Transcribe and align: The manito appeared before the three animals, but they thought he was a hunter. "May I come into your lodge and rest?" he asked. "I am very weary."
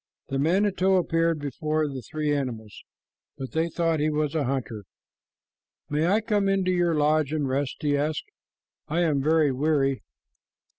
The 0.29 0.39
manito 0.39 0.95
appeared 0.95 1.37
before 1.37 1.87
the 1.87 2.01
three 2.01 2.33
animals, 2.35 2.75
but 3.37 3.51
they 3.51 3.69
thought 3.69 3.99
he 3.99 4.09
was 4.09 4.33
a 4.33 4.45
hunter. 4.45 4.85
"May 5.91 6.07
I 6.07 6.21
come 6.21 6.49
into 6.49 6.71
your 6.71 6.95
lodge 6.95 7.31
and 7.31 7.47
rest?" 7.47 7.75
he 7.83 7.95
asked. 7.95 8.25
"I 8.87 9.01
am 9.01 9.21
very 9.21 9.51
weary." 9.51 10.01